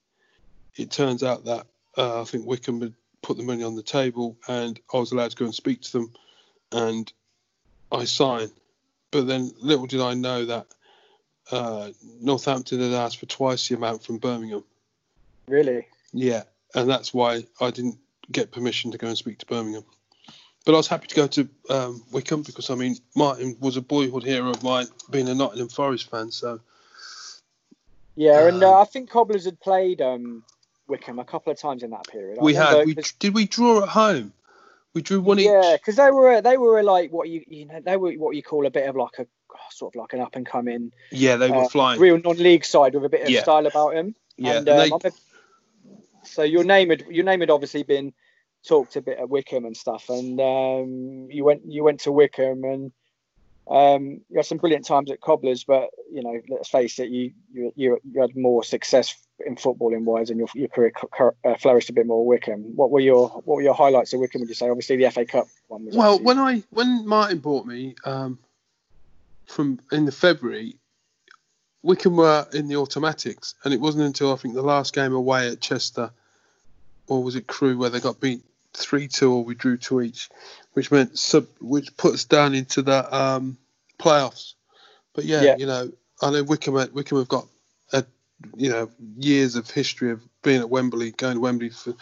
[0.76, 4.38] it turns out that uh, I think Wycombe had put the money on the table,
[4.48, 6.14] and I was allowed to go and speak to them,
[6.72, 7.12] and
[7.92, 8.52] I signed.
[9.12, 10.68] But then, little did I know that
[11.52, 11.90] uh,
[12.22, 14.64] Northampton had asked for twice the amount from Birmingham.
[15.48, 15.88] Really?
[16.14, 16.44] Yeah,
[16.76, 17.98] and that's why I didn't
[18.32, 19.84] get permission to go and speak to Birmingham.
[20.66, 23.82] But I was happy to go to um, Wycombe because I mean Martin was a
[23.82, 26.32] boyhood hero of mine, being a Nottingham Forest fan.
[26.32, 26.60] So
[28.16, 30.44] Yeah, and uh, Um, I think Cobblers had played um
[30.88, 32.40] Wycombe a couple of times in that period.
[32.40, 34.34] I we had we did we draw at home?
[34.94, 35.82] We drew one yeah, each.
[35.82, 38.66] because they were they were like what you you know they were what you call
[38.66, 39.28] a bit of like a
[39.70, 42.00] sort of like an up and coming Yeah, they were uh, flying.
[42.02, 43.44] real non-league side with a bit of Yeah.
[43.44, 44.16] style about him.
[44.38, 45.12] yeah, and, and um, they,
[46.28, 48.14] so your name had your name had obviously been
[48.68, 52.64] talked a bit at Wycombe and stuff, and um, you went you went to Wycombe
[52.64, 52.92] and
[53.70, 57.32] um, you had some brilliant times at Cobblers, but you know let's face it, you
[57.54, 61.90] you you, you had more success in footballing wise, and your your career uh, flourished
[61.90, 62.76] a bit more at Wycombe.
[62.76, 64.42] What were your what were your highlights at Wycombe?
[64.42, 64.70] Would you say?
[64.70, 65.96] Obviously the FA Cup one was.
[65.96, 68.40] well, obviously- when I when Martin bought me um,
[69.46, 70.78] from in the February,
[71.84, 75.50] Wycombe were in the automatics, and it wasn't until I think the last game away
[75.50, 76.12] at Chester,
[77.08, 78.42] or was it Crewe, where they got beat
[78.74, 80.30] three two, or we drew two each,
[80.74, 83.58] which meant sub, which put us down into the um,
[84.00, 84.54] playoffs.
[85.14, 85.58] But yeah, Yeah.
[85.58, 87.48] you know, I know Wycombe Wycombe have got
[87.94, 88.04] a
[88.56, 91.94] you know years of history of being at Wembley, going to Wembley for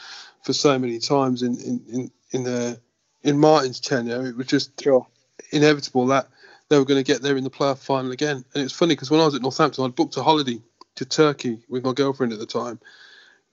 [0.43, 2.79] for so many times in in in, in the
[3.23, 4.25] in Martin's tenure.
[4.27, 5.05] It was just sure.
[5.51, 6.27] inevitable that
[6.69, 8.43] they were going to get there in the playoff final again.
[8.53, 10.59] And it's funny because when I was at Northampton, I'd booked a holiday
[10.95, 12.79] to Turkey with my girlfriend at the time,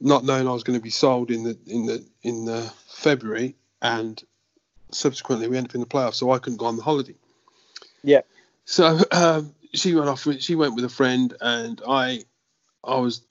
[0.00, 3.54] not knowing I was going to be sold in the in the in the February,
[3.82, 4.22] and
[4.90, 7.14] subsequently we ended up in the playoffs, so I couldn't go on the holiday.
[8.04, 8.20] Yeah.
[8.64, 10.24] So um, she went off.
[10.26, 12.24] with- She went with a friend, and I,
[12.84, 13.22] I was,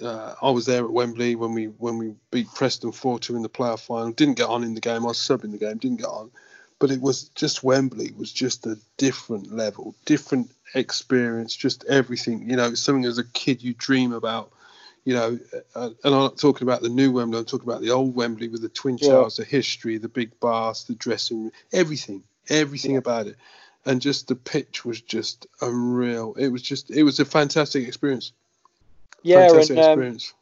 [0.00, 3.42] uh, I was there at Wembley when we when we beat Preston four two in
[3.42, 4.12] the playoff final.
[4.12, 5.02] Didn't get on in the game.
[5.04, 5.76] I was sub in the game.
[5.78, 6.30] Didn't get on,
[6.80, 12.50] but it was just Wembley was just a different level, different experience, just everything.
[12.50, 14.50] You know, something as a kid you dream about.
[15.04, 15.38] You know,
[15.74, 17.38] uh, and I'm not talking about the new Wembley.
[17.38, 19.10] I'm talking about the old Wembley with the twin Yeah.
[19.10, 22.98] towers, the history, the big baths, the dressing room, everything, everything Yeah.
[22.98, 23.36] about it
[23.86, 26.34] and just the pitch was just unreal.
[26.38, 28.32] It was just it was a fantastic experience.
[29.22, 30.34] Yeah, fantastic and um, experience.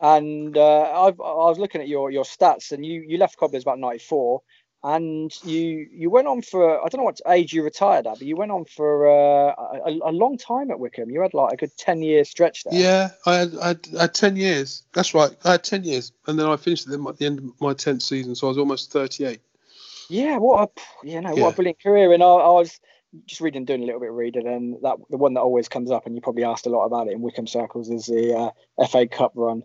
[0.00, 3.62] And uh, I've, I was looking at your, your stats, and you, you left Cobblers
[3.62, 4.40] about '94,
[4.82, 8.22] and you you went on for I don't know what age you retired at, but
[8.22, 9.54] you went on for uh,
[9.86, 11.10] a, a, long time at Wycombe.
[11.10, 12.80] You had like a good ten year stretch there.
[12.80, 14.84] Yeah, I had, I had, I had ten years.
[14.94, 17.74] That's right, I had ten years, and then I finished at the end of my
[17.74, 19.40] tenth season, so I was almost thirty eight.
[20.08, 21.48] Yeah, what a yeah, no, what yeah.
[21.48, 22.12] a brilliant career.
[22.12, 22.80] And I, I, was
[23.26, 25.90] just reading, doing a little bit of reading, and that the one that always comes
[25.90, 28.86] up, and you probably asked a lot about it in Wycombe circles, is the uh,
[28.86, 29.62] FA Cup run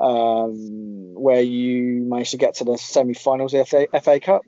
[0.00, 4.42] um, where you managed to get to the semi-finals of the FA, FA Cup.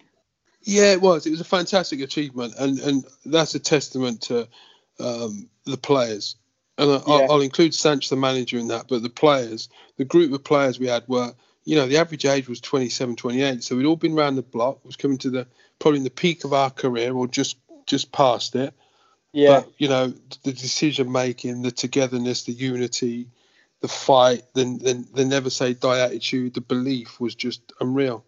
[0.63, 1.27] Yeah, it was.
[1.27, 4.49] It was a fantastic achievement, and and that's a testament to
[5.01, 6.37] um, the players.
[6.77, 7.27] And I, yeah.
[7.31, 8.87] I'll, include Sanch, the manager, in that.
[8.89, 11.33] But the players, the group of players we had were,
[11.65, 13.65] you know, the average age was 27, 28.
[13.65, 14.85] So we'd all been around the block.
[14.85, 15.47] Was coming to the
[15.79, 17.57] probably in the peak of our career, or just
[17.87, 18.75] just past it.
[19.33, 19.61] Yeah.
[19.61, 23.29] But, you know, the decision making, the togetherness, the unity,
[23.81, 28.25] the fight, the, the, the never say die attitude, the belief was just unreal.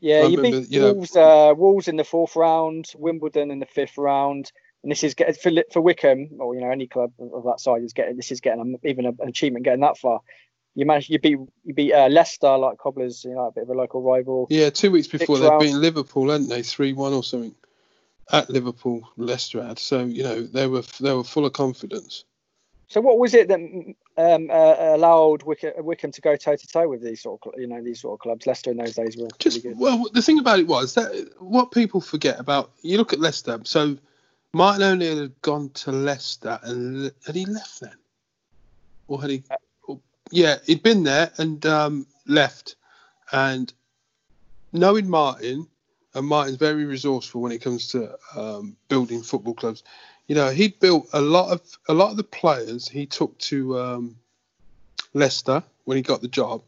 [0.00, 3.98] Yeah, you beat you Wolves, uh, Wolves in the fourth round, Wimbledon in the fifth
[3.98, 4.50] round,
[4.82, 7.82] and this is getting for for Wycombe or you know any club of that size
[7.82, 10.20] is getting this is getting even an achievement getting that far.
[10.74, 13.70] You managed you beat you beat uh, Leicester like Cobblers, you know, a bit of
[13.70, 14.46] a local rival.
[14.48, 16.62] Yeah, two weeks before they beat Liverpool, hadn't they?
[16.62, 17.54] Three one or something
[18.32, 19.06] at Liverpool.
[19.18, 22.24] Leicester had so you know they were they were full of confidence.
[22.88, 23.60] So what was it that
[24.20, 27.82] um, uh, allowed Wycombe to go toe to toe with these sort of you know
[27.82, 28.46] these sort of clubs?
[28.46, 30.04] Leicester in those days were just really well.
[30.12, 33.60] The thing about it was that what people forget about you look at Leicester.
[33.64, 33.96] So
[34.52, 37.96] Martin O'Neill had gone to Leicester and had he left then,
[39.08, 39.42] or had he?
[39.50, 39.94] Uh,
[40.30, 42.76] yeah, he'd been there and um, left,
[43.32, 43.72] and
[44.72, 45.66] knowing Martin,
[46.14, 49.82] and Martin's very resourceful when it comes to um, building football clubs
[50.30, 53.76] you know, he built a lot of a lot of the players he took to
[53.80, 54.16] um,
[55.12, 56.62] Leicester when he got the job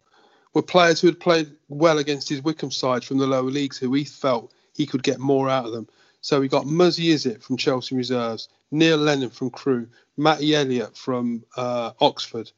[0.52, 3.94] were players who had played well against his Wycombe side from the lower leagues, who
[3.94, 5.86] he felt he could get more out of them.
[6.22, 11.44] So we got Muzzy Izzet from Chelsea Reserves, Neil Lennon from Crewe, Matty Elliott from
[11.56, 12.50] uh, Oxford.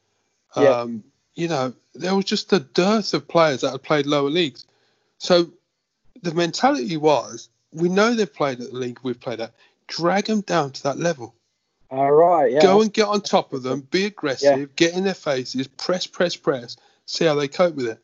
[0.57, 0.69] Yeah.
[0.69, 1.03] Um,
[1.35, 4.65] you know, there was just a dearth of players that had played lower leagues.
[5.19, 5.51] So
[6.23, 9.53] the mentality was, we know they've played at the league we've played at
[9.87, 11.35] drag them down to that level.
[11.91, 12.61] All right, yeah.
[12.61, 14.65] Go and get on top of them, be aggressive, yeah.
[14.75, 17.99] get in their faces, press, press, press, see how they cope with it.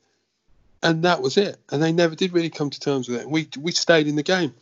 [0.83, 1.57] And that was it.
[1.71, 3.29] And they never did really come to terms with it.
[3.29, 4.53] We we stayed in the game,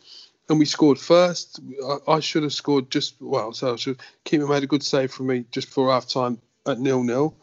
[0.48, 1.60] and we scored first.
[1.84, 5.12] I, I should have scored just well, so I should Keeper made a good save
[5.12, 7.34] for me just before half time at nil nil.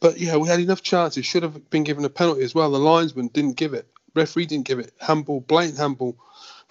[0.00, 1.24] But yeah, we had enough chances.
[1.24, 2.70] Should have been given a penalty as well.
[2.70, 3.86] The linesman didn't give it.
[4.14, 4.92] Referee didn't give it.
[5.00, 6.16] Handball, blatant handball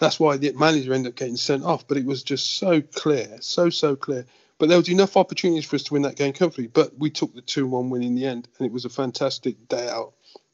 [0.01, 1.87] that's why the manager ended up getting sent off.
[1.87, 4.25] But it was just so clear, so so clear.
[4.57, 6.67] But there was enough opportunities for us to win that game comfortably.
[6.67, 9.87] But we took the two-one win in the end, and it was a fantastic day
[9.87, 10.13] out.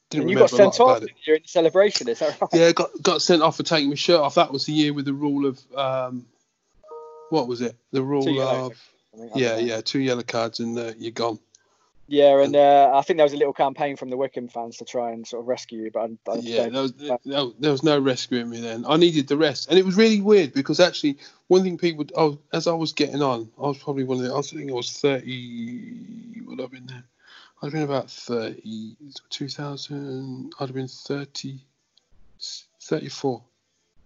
[0.09, 2.49] Didn't you got sent off during the celebration, is that right?
[2.53, 4.35] Yeah, got got sent off for taking my shirt off.
[4.35, 6.25] That was the year with the rule of um,
[7.29, 7.75] what was it?
[7.91, 8.73] The rule of
[9.33, 11.39] yeah, yeah, two yellow cards and uh, you're gone.
[12.09, 14.85] Yeah, and uh, I think there was a little campaign from the Wycombe fans to
[14.85, 17.17] try and sort of rescue you, but I, I yeah, there was, there,
[17.59, 18.85] there was no rescuing me then.
[18.87, 21.17] I needed the rest, and it was really weird because actually
[21.47, 24.33] one thing people, oh, as I was getting on, I was probably one of the,
[24.33, 26.41] I was thinking I was thirty.
[26.45, 27.03] Would I've been there?
[27.61, 28.95] I'd have been about 30,
[29.31, 31.59] 2000, I'd have been 30,
[32.81, 33.43] 34.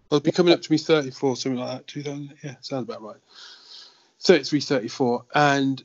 [0.09, 1.87] I'd be coming up to me 34, something like that.
[1.87, 3.17] 2000, yeah, sounds about right.
[4.21, 5.25] 33, 34.
[5.35, 5.83] And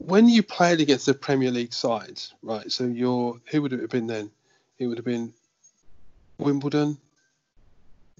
[0.00, 2.70] when you played against the Premier League sides, right?
[2.72, 4.30] So you're who would it have been then?
[4.78, 5.32] It would have been
[6.38, 6.96] Wimbledon.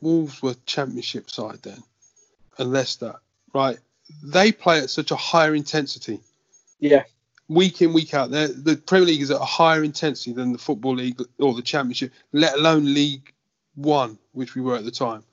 [0.03, 1.83] Wolves were Championship side then,
[2.59, 3.15] and Leicester,
[3.55, 3.79] right?
[4.23, 6.21] They play at such a higher intensity.
[6.79, 7.05] Yeah.
[7.49, 10.95] Week in, week out, the Premier League is at a higher intensity than the Football
[10.97, 13.33] League or the Championship, let alone League
[13.75, 15.25] One, which we were at the time.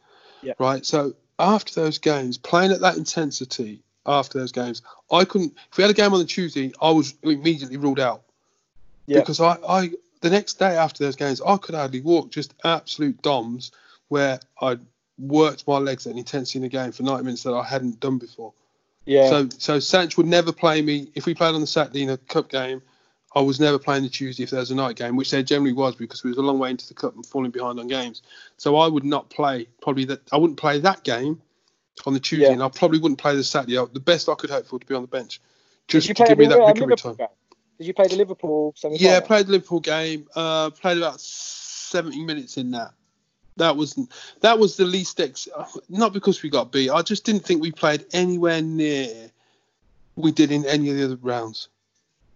[0.42, 0.54] Yeah.
[0.60, 0.86] Right.
[0.86, 4.82] So after those games, playing at that intensity after those games.
[5.12, 5.54] I couldn't.
[5.72, 8.24] If we had a game on the Tuesday, I was immediately ruled out.
[9.06, 9.20] Yeah.
[9.20, 9.90] Because I, I,
[10.22, 12.32] the next day after those games, I could hardly walk.
[12.32, 13.72] Just absolute DOMs
[14.10, 14.78] where I
[15.18, 18.00] worked my legs at an intensity in the game for 90 minutes that I hadn't
[18.00, 18.54] done before.
[19.06, 19.30] Yeah.
[19.30, 22.18] So, so Sanch would never play me if we played on the Saturday in a
[22.18, 22.82] cup game.
[23.36, 25.74] I was never playing the Tuesday if there was a night game, which there generally
[25.74, 28.22] was because we was a long way into the cup and falling behind on games.
[28.58, 30.22] So I would not play probably that.
[30.32, 31.42] I wouldn't play that game
[32.06, 32.54] on the Tuesday, yeah.
[32.54, 33.76] and I probably wouldn't play the Saturday.
[33.92, 35.42] The best I could hope for to be on the bench,
[35.88, 37.16] just to give me that recovery time.
[37.16, 37.28] Game?
[37.78, 38.76] Did you play the Liverpool?
[38.92, 40.28] Yeah, played the Liverpool game.
[40.36, 42.92] Uh, played about seventy minutes in that.
[43.58, 44.00] That was
[44.42, 45.48] that was the least ex.
[45.90, 46.90] Not because we got beat.
[46.90, 49.32] I just didn't think we played anywhere near
[50.16, 51.70] we did in any of the other rounds.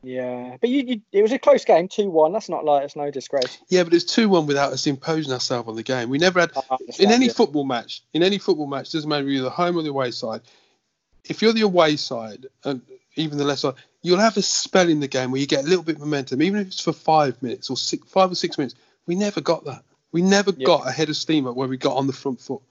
[0.03, 2.33] Yeah, but you, you it was a close game, two one.
[2.33, 3.59] That's not like it's no disgrace.
[3.69, 6.09] Yeah, but it's two one without us imposing ourselves on the game.
[6.09, 6.51] We never had
[6.97, 8.01] in any football match.
[8.13, 10.41] In any football match, doesn't matter if you're the home or the away side.
[11.25, 12.81] If you're the away side and
[13.15, 15.67] even the left side, you'll have a spell in the game where you get a
[15.67, 18.57] little bit of momentum, even if it's for five minutes or six, five or six
[18.57, 18.75] minutes.
[19.05, 19.83] We never got that.
[20.11, 20.65] We never yeah.
[20.65, 22.61] got ahead of steam at where we got on the front foot.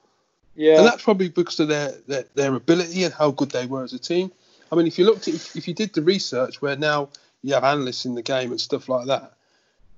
[0.57, 3.85] Yeah, and that's probably because of their, their their ability and how good they were
[3.85, 4.33] as a team.
[4.71, 7.09] I mean, if you looked at if, if you did the research where now
[7.43, 9.33] you have analysts in the game and stuff like that,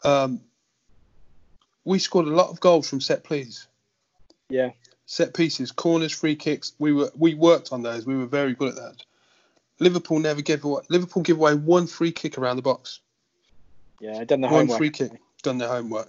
[0.04, 0.40] um,
[1.84, 3.66] we scored a lot of goals from set plays.
[4.48, 4.70] Yeah.
[5.06, 6.72] Set pieces, corners, free kicks.
[6.78, 8.06] We were we worked on those.
[8.06, 9.04] We were very good at that.
[9.78, 10.82] Liverpool never gave away.
[10.88, 13.00] Liverpool give away one free kick around the box.
[14.00, 14.68] Yeah, done the one homework.
[14.68, 16.08] One free kick, done their homework.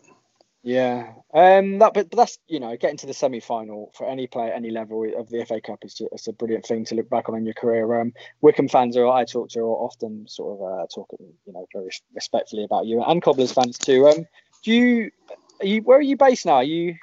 [0.66, 4.28] Yeah, um, that but, but that's you know getting to the semi final for any
[4.28, 7.10] player any level of the FA Cup is just, it's a brilliant thing to look
[7.10, 8.00] back on in your career.
[8.00, 11.68] Um, Wycombe fans are I talk to are often sort of uh, talk you know
[11.74, 14.08] very respectfully about you and Cobblers fans too.
[14.08, 14.26] Um,
[14.64, 15.12] do you,
[15.60, 16.54] are you where are you based now?
[16.54, 16.96] Are you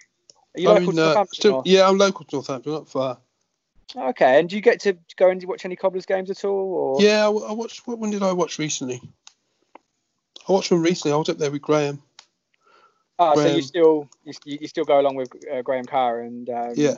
[0.56, 1.34] are you I'm local in, to uh, Northampton?
[1.34, 3.18] Still, yeah, I'm local to Northampton, not far.
[3.94, 6.96] Okay, and do you get to go and watch any Cobblers games at all?
[6.98, 7.02] Or?
[7.02, 7.86] Yeah, I, I watched.
[7.86, 9.02] What one did I watch recently?
[10.48, 11.12] I watched one recently.
[11.12, 12.02] I was up there with Graham.
[13.22, 13.50] Oh, Graham.
[13.50, 16.96] so you still you, you still go along with uh, Graham Carr and um, yeah.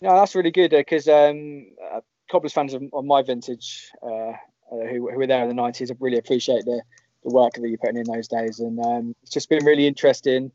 [0.00, 4.30] No, that's really good because uh, um, uh, Cobblers fans of, of my vintage uh,
[4.30, 4.34] uh,
[4.70, 6.82] who, who were there in the nineties really appreciate the,
[7.24, 10.50] the work that you're putting in those days, and um, it's just been really interesting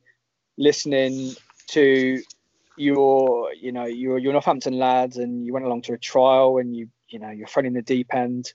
[0.57, 1.33] listening
[1.67, 2.21] to
[2.77, 6.75] your you know you're you're Northampton lads and you went along to a trial and
[6.75, 8.51] you you know you're thrown in the deep end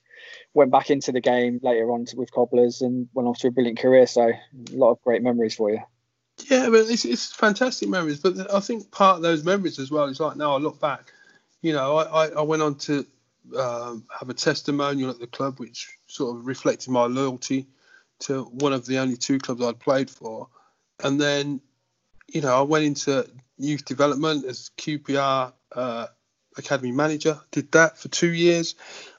[0.52, 3.50] went back into the game later on to, with cobblers and went off to a
[3.50, 4.06] brilliant career.
[4.06, 4.36] So a
[4.72, 5.80] lot of great memories for you.
[6.50, 10.04] Yeah but it's, it's fantastic memories but i think part of those memories as well
[10.04, 11.12] is like now i look back
[11.62, 13.04] you know i, I, I went on to
[13.58, 17.66] um, have a testimonial at the club which sort of reflected my loyalty
[18.20, 20.46] to one of the only two clubs i'd played for.
[21.02, 21.60] And then
[22.28, 26.06] you know i went into youth development as qpr uh,
[26.56, 27.40] academy manager.
[27.50, 28.74] Did that for two years.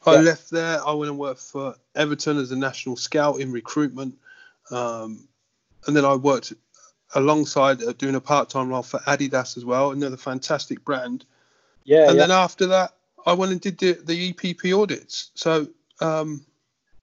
[0.05, 0.19] I yeah.
[0.19, 0.85] left there.
[0.85, 4.17] I went and worked for Everton as a national scout in recruitment,
[4.71, 5.27] um,
[5.87, 6.53] and then I worked
[7.15, 11.25] alongside uh, doing a part-time role for Adidas as well, another fantastic brand.
[11.83, 12.09] Yeah.
[12.09, 12.27] And yeah.
[12.27, 12.93] then after that,
[13.25, 15.31] I went and did the, the EPP audits.
[15.35, 15.67] So.
[16.01, 16.45] Um,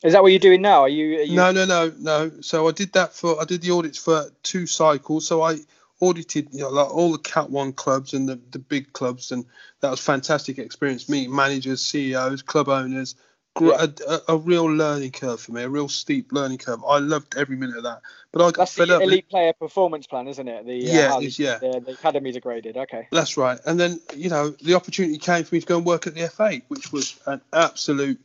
[0.04, 0.82] is that what you're doing now?
[0.82, 2.30] Are you, are you, No, no, no, no.
[2.40, 5.26] So I did that for I did the audits for two cycles.
[5.26, 5.56] So I
[6.00, 9.44] audited you know, like all the Cat One clubs and the, the big clubs, and
[9.80, 11.08] that was fantastic experience.
[11.08, 13.14] Meeting managers, CEOs, club owners,
[13.60, 13.86] yeah.
[14.08, 16.84] a, a, real learning curve for me, a real steep learning curve.
[16.86, 18.02] I loved every minute of that.
[18.32, 19.02] But I got That's fed the up.
[19.02, 20.66] elite player performance plan, isn't it?
[20.66, 21.58] The, uh, yeah, uh, yeah.
[21.58, 22.76] The, the academies are graded.
[22.76, 23.08] Okay.
[23.10, 23.58] That's right.
[23.64, 26.28] And then you know the opportunity came for me to go and work at the
[26.28, 28.20] FA, which was an absolute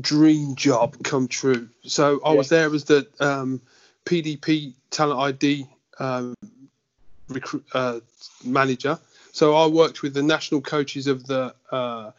[0.00, 1.68] dream job come true.
[1.84, 2.38] So I yeah.
[2.38, 3.60] was there as the um,
[4.04, 6.34] PDP talent ID um,
[7.34, 8.00] recruit uh,
[8.44, 8.98] manager.
[9.32, 12.12] So I worked with the national coaches of the uh,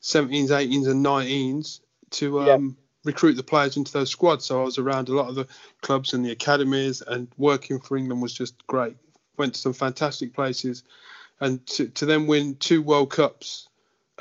[0.00, 1.80] 17s, 18s, and 19s
[2.12, 3.10] to um, yeah.
[3.10, 4.46] recruit the players into those squads.
[4.46, 5.46] So I was around a lot of the
[5.82, 8.96] clubs and the academies, and working for England was just great.
[9.36, 10.82] Went to some fantastic places,
[11.40, 13.68] and to, to then win two World Cups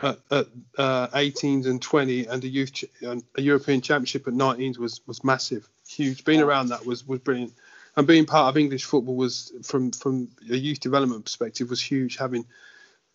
[0.01, 4.77] at, at uh, 18s and 20, and a youth ch- a European Championship at 19s
[4.77, 6.25] was was massive, huge.
[6.25, 7.53] Being around that was was brilliant
[7.95, 12.17] and being part of English football was from from a youth development perspective was huge.
[12.17, 12.45] Having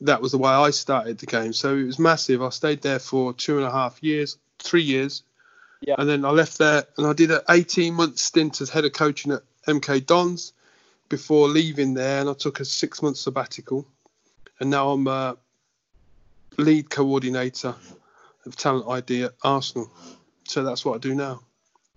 [0.02, 2.42] that was the way I started the game, so it was massive.
[2.42, 5.22] I stayed there for two and a half years, three years,
[5.80, 5.94] yeah.
[5.98, 8.92] and then I left there and I did an 18 month stint as head of
[8.92, 10.52] coaching at MK Dons
[11.08, 13.86] before leaving there, and I took a six month sabbatical,
[14.60, 15.36] and now I'm a
[16.58, 17.74] lead coordinator
[18.44, 19.90] of talent ID at Arsenal.
[20.44, 21.40] So that's what I do now.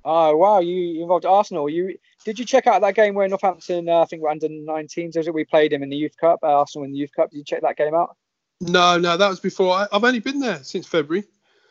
[0.05, 1.69] Oh wow, you involved Arsenal.
[1.69, 5.17] You did you check out that game where Northampton, uh, I think we're under 19s,
[5.17, 5.33] was it?
[5.33, 7.31] We played him in the Youth Cup, uh, Arsenal in the Youth Cup.
[7.31, 8.15] Did you check that game out?
[8.61, 9.73] No, no, that was before.
[9.73, 11.25] I, have only been there since February.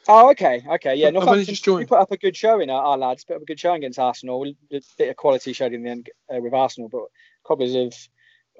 [0.09, 1.09] Oh, okay, okay, yeah.
[1.09, 1.81] I've Northampton, just joined.
[1.81, 3.25] We put up a good showing, our, our lads.
[3.25, 4.47] Put up a good showing against Arsenal.
[4.47, 7.05] A bit of quality showed in the end uh, with Arsenal, but
[7.45, 7.95] Cobblers have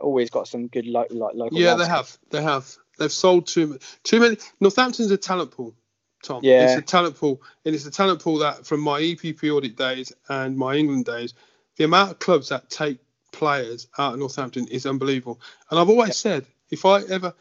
[0.01, 1.59] always got some good lo- lo- local.
[1.59, 2.19] Yeah, they have.
[2.31, 2.71] They have.
[2.99, 4.37] They've sold too too many.
[4.61, 5.75] Northampton's a talent pool.
[6.23, 6.41] Tom.
[6.43, 6.65] Yeah.
[6.65, 10.13] It's a talent pool, and it's a talent pool that from my EPP audit days
[10.29, 11.35] and my England days,
[11.77, 12.99] the amount of clubs that take
[13.33, 15.41] players out of Northampton is unbelievable.
[15.71, 16.13] And I've always yeah.
[16.13, 17.33] said, if I ever,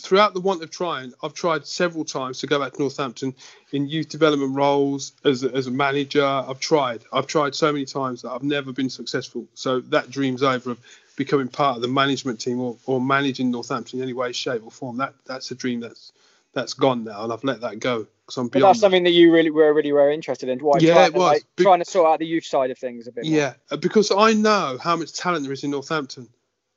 [0.00, 3.34] throughout the want of trying, I've tried several times to go back to Northampton
[3.72, 6.24] in youth development roles as a, as a manager.
[6.24, 7.04] I've tried.
[7.12, 9.46] I've tried so many times that I've never been successful.
[9.54, 10.78] So that dream's over of
[11.16, 14.70] becoming part of the management team or, or managing Northampton in any way, shape, or
[14.70, 14.98] form.
[14.98, 16.12] That that's a dream that's
[16.54, 18.70] that's gone now, and I've let that go because I'm But beyond.
[18.70, 20.58] that's something that you really were really were interested in.
[20.60, 20.78] Why?
[20.80, 21.26] Yeah, trying it to, was.
[21.32, 23.24] like, Be- trying to sort out the youth side of things a bit.
[23.24, 23.32] more.
[23.36, 26.28] yeah, uh, because I know how much talent there is in Northampton.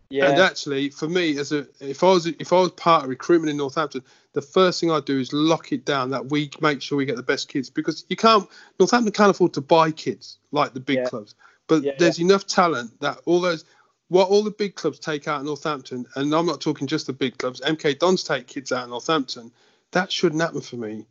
[0.09, 0.29] yeah.
[0.29, 3.49] And actually, for me, as a if I was if I was part of recruitment
[3.51, 4.03] in Northampton,
[4.33, 7.15] the first thing I do is lock it down that we make sure we get
[7.17, 8.47] the best kids because you can't
[8.79, 11.05] Northampton can't afford to buy kids like the big Yeah.
[11.05, 11.35] clubs,
[11.67, 13.63] but Yeah, there's enough talent that all those
[14.09, 17.13] what all the big clubs take out of Northampton, and I'm not talking just the
[17.13, 17.59] big clubs.
[17.61, 19.51] MK Dons take kids out of Northampton.
[19.91, 21.05] That shouldn't happen for me.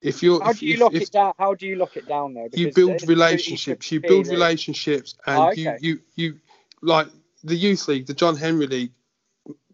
[0.00, 1.32] If you're How if, do you if- lock if- it down?
[1.38, 2.48] How do you lock it down though?
[2.52, 3.90] you build relationships.
[3.92, 6.40] You build relationships, and Oh, you, you you
[6.80, 7.06] like
[7.44, 8.92] the youth league, the John Henry League.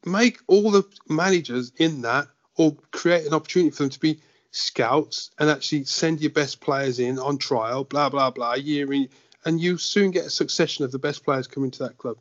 [0.05, 4.21] Make all the managers in that, or create an opportunity for them to be
[4.51, 7.85] scouts and actually send your best players in on trial.
[7.85, 8.55] Blah blah blah.
[8.55, 9.09] Year in,
[9.45, 12.19] and you soon get a succession of the best players coming to that club.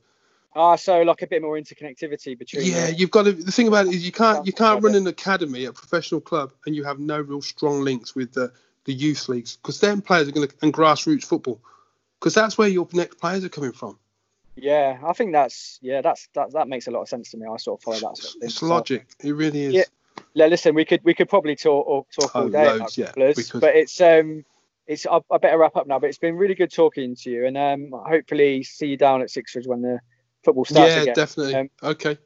[0.58, 2.66] Ah, so like a bit more interconnectivity between.
[2.66, 3.32] Yeah, you've got to.
[3.32, 6.20] The thing about it is you can't you can't run an academy at a professional
[6.20, 8.51] club and you have no real strong links with the
[8.86, 11.62] the youth leagues because then players are going to and grassroots football
[12.20, 13.99] because that's where your next players are coming from.
[14.55, 17.45] Yeah, I think that's yeah, that's that that makes a lot of sense to me.
[17.45, 18.41] I sort of follow that sort of.
[18.41, 19.05] It's logic.
[19.24, 19.74] It really is.
[19.76, 19.84] Yeah.
[20.34, 22.97] Yeah, listen, we could we could probably talk or talk all Oh, day about loads,
[22.97, 23.62] yeah, footballers, we could.
[23.62, 24.43] but it's um
[24.88, 25.99] it's I, I better wrap up now.
[25.99, 29.30] But it's been really good talking to you, and um hopefully see you down at
[29.30, 29.99] Sixers when the
[30.44, 31.16] football starts Yeah, again.
[31.16, 31.56] definitely.
[31.56, 32.18] Um, okay.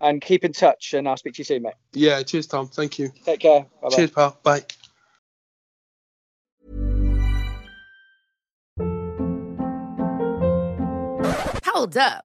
[0.00, 1.74] And keep in touch, and I'll speak to you soon, mate.
[1.92, 2.22] Yeah.
[2.22, 2.68] Cheers, Tom.
[2.68, 3.10] Thank you.
[3.24, 3.60] Take care.
[3.82, 3.96] Bye bye.
[3.96, 4.38] Cheers, pal.
[4.42, 4.64] Bye.
[11.64, 12.24] Hold up.